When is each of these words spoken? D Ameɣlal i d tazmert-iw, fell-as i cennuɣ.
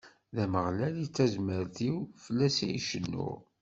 D 0.35 0.37
Ameɣlal 0.43 0.95
i 1.03 1.05
d 1.07 1.13
tazmert-iw, 1.15 1.97
fell-as 2.23 2.57
i 2.77 2.81
cennuɣ. 2.89 3.35